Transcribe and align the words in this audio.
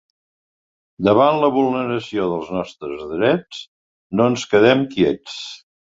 Davant 1.07 1.41
la 1.43 1.49
vulneració 1.57 2.25
dels 2.31 2.49
nostres 2.55 3.03
drets, 3.13 3.61
no 4.21 4.29
ens 4.33 4.51
quedem 4.55 4.83
quiets! 4.97 5.37